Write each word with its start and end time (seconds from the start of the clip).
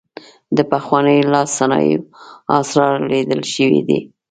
د 0.57 0.59
پخوانیو 0.71 1.29
لاسي 1.33 1.51
صنایعو 1.57 2.07
اثار 2.59 2.93
لیدل 3.11 3.41
شوي 3.53 3.81
دي. 3.87 3.99